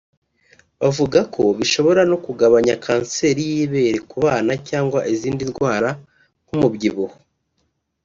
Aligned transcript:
Bavuga 0.81 1.19
ko 1.33 1.43
bishobora 1.59 2.01
no 2.11 2.17
kugabanya 2.25 2.73
kanseri 2.85 3.41
y’ibere 3.51 3.97
ku 4.09 4.15
bana 4.25 4.53
cyangwa 4.69 4.99
izindi 5.13 5.43
ndwara 5.49 5.89
nk’umubyibuho 6.45 7.17